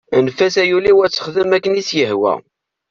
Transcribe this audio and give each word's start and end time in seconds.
Anef-as 0.15 0.55
ay 0.61 0.71
ul-iw 0.77 0.99
ad 1.01 1.11
texdem 1.11 1.51
akken 1.55 1.79
i 1.81 1.83
s-yehwa. 1.89 2.33